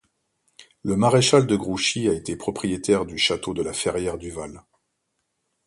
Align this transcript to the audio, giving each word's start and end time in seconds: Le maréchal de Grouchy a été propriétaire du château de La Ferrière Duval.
Le 0.81 0.95
maréchal 0.95 1.45
de 1.45 1.55
Grouchy 1.55 2.09
a 2.09 2.13
été 2.13 2.35
propriétaire 2.35 3.05
du 3.05 3.19
château 3.19 3.53
de 3.53 3.61
La 3.61 3.71
Ferrière 3.71 4.17
Duval. 4.17 4.63